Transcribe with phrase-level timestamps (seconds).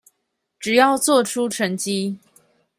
[0.59, 2.17] 只要做出成績